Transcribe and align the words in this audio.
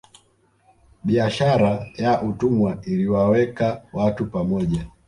Biashara 1.03 1.87
ya 1.97 2.21
utumwa 2.21 2.79
iliwaweka 2.83 3.81
watu 3.93 4.25
pamoja 4.25 4.85